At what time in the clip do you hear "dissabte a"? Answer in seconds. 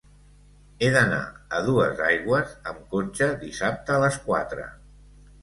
3.45-4.01